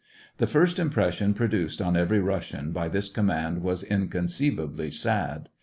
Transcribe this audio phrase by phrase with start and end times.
[0.37, 5.49] The first impression produced on every Russian by this command was inconceivably sad.